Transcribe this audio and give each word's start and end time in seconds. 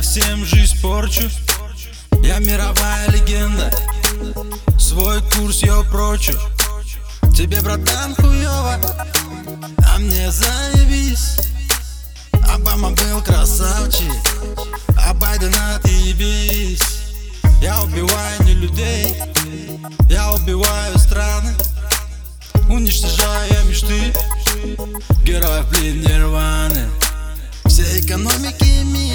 Я 0.00 0.02
всем 0.02 0.46
жизнь 0.46 0.80
порчу. 0.80 1.28
Я 2.22 2.38
мировая 2.38 3.10
легенда. 3.10 3.70
Свой 4.78 5.20
курс 5.32 5.62
я 5.62 5.78
упрочу. 5.78 6.32
Тебе, 7.36 7.60
братан, 7.60 8.14
хуёво 8.14 8.80
А 9.86 9.98
мне 9.98 10.30
заебись. 10.30 11.50
Обама 12.48 12.92
был 12.92 13.20
красавчик 13.22 14.10
А 14.96 15.12
Байден 15.12 15.54
отъебись. 15.74 16.80
Я 17.60 17.82
убиваю 17.82 18.42
не 18.44 18.54
людей 18.54 19.14
Я 20.08 20.32
убиваю 20.32 20.98
страны. 20.98 21.52
Уничтожая 22.70 23.64
мечты 23.64 24.14
Героев, 25.24 25.68
блин, 25.68 26.00
нирваны. 26.00 26.88
Все 27.66 28.00
экономики 28.00 28.82
мира 28.84 29.09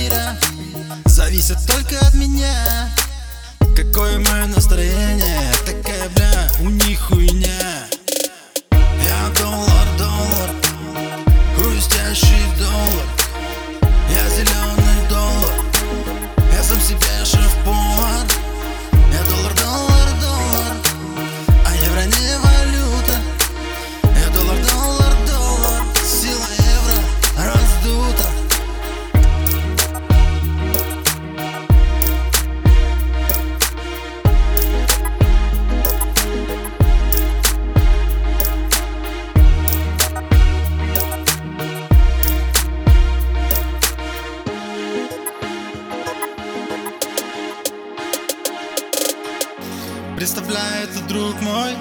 Представляет 50.25 50.89
это 50.89 51.07
друг 51.07 51.39
мой. 51.39 51.75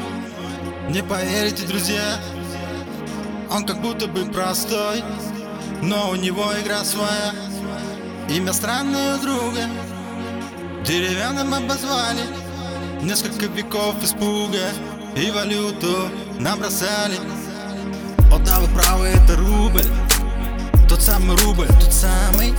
Не 0.90 1.02
поверите, 1.02 1.66
друзья 1.66 2.20
Он 3.50 3.64
как 3.64 3.80
будто 3.80 4.06
бы 4.06 4.26
простой 4.26 5.02
Но 5.80 6.10
у 6.10 6.14
него 6.14 6.44
игра 6.62 6.84
своя. 6.84 7.32
Имя 8.28 8.52
странное 8.52 9.16
друга 9.16 9.62
Деревянным 10.84 11.54
обозвали. 11.54 12.20
Несколько 13.00 13.46
веков 13.46 13.94
испуга 14.04 14.68
И 15.16 15.30
валюту 15.30 16.10
набросали. 16.38 17.16
О 18.30 18.38
да, 18.40 18.60
вы 18.60 18.68
правы, 18.78 19.06
это 19.06 19.36
рубль 19.36 19.86
Тот 20.86 21.00
самый 21.00 21.34
рубль, 21.38 21.68
тот 21.80 21.94
самый 21.94 22.52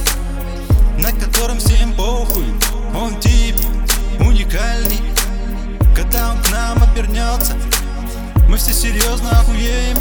все 8.65 8.73
серьезно 8.73 9.29
охуеем. 9.29 9.95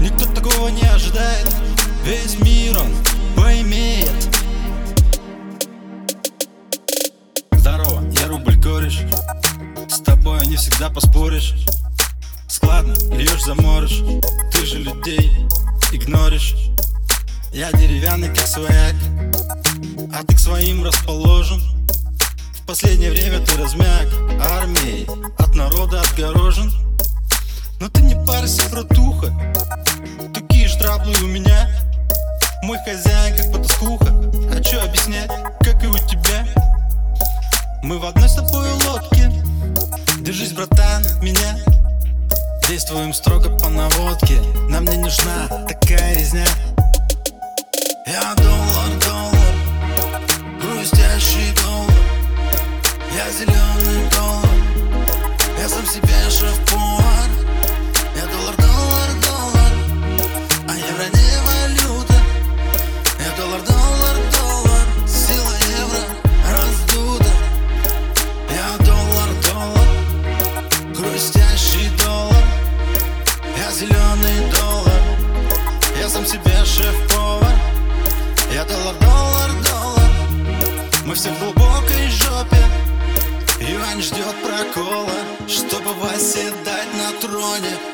Никто 0.00 0.24
такого 0.32 0.68
не 0.68 0.82
ожидает. 0.82 1.46
Весь 2.06 2.38
мир 2.38 2.78
он 2.78 2.88
поимеет 3.36 4.10
Здорово, 7.52 8.02
я 8.12 8.28
рубль 8.28 8.58
кореш. 8.62 9.00
С 9.90 10.00
тобой 10.00 10.46
не 10.46 10.56
всегда 10.56 10.88
поспоришь. 10.88 11.54
Складно, 12.48 12.94
льешь 13.14 13.44
заморишь. 13.44 14.02
Ты 14.54 14.64
же 14.64 14.78
людей 14.78 15.46
игноришь. 15.92 16.54
Я 17.52 17.70
деревянный 17.72 18.28
как 18.28 18.46
свояк 18.46 18.94
А 20.14 20.24
ты 20.24 20.34
к 20.34 20.38
своим 20.38 20.82
расположен. 20.82 21.60
В 22.62 22.66
последнее 22.66 23.10
время 23.10 23.40
ты 23.40 23.58
размяк. 23.58 24.08
Армией 24.40 25.06
От 25.36 25.54
народа 25.54 26.00
отгорожен 26.00 26.72
парься, 28.40 28.68
братуха 28.70 29.26
Такие 30.32 30.66
ж 30.68 30.76
траблы 30.76 31.14
у 31.22 31.26
меня. 31.26 31.68
Мой 32.62 32.78
хозяин 32.78 33.36
как 33.36 33.52
потаскуха. 33.52 34.14
А 34.54 34.62
чё 34.62 34.82
объяснять, 34.82 35.30
как 35.60 35.82
и 35.82 35.86
у 35.86 35.98
тебя? 35.98 36.46
Мы 37.82 37.98
в 37.98 38.04
одной 38.04 38.28
с 38.28 38.34
тобой 38.34 38.70
лодке. 38.86 39.30
Держись, 40.20 40.52
братан, 40.52 41.02
меня. 41.20 41.58
Действуем 42.68 43.12
строго 43.12 43.56
по 43.58 43.68
наводке. 43.68 44.38
Нам 44.68 44.84
не 44.84 44.96
нужна 44.96 45.46
такая 45.68 46.18
резня. 46.18 46.46
Я 48.06 48.34
доллар, 48.36 49.09
Мы 81.10 81.16
все 81.16 81.32
в 81.32 81.40
глубокой 81.40 82.06
жопе. 82.08 82.64
Юань 83.58 84.00
ждет 84.00 84.32
прокола, 84.44 85.10
чтобы 85.48 85.92
восседать 85.94 86.86
на 86.94 87.10
троне 87.20 87.89